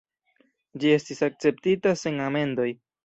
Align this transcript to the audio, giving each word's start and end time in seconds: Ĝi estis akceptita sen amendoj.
Ĝi 0.83 0.89
estis 0.93 1.21
akceptita 1.27 1.93
sen 2.05 2.19
amendoj. 2.31 2.69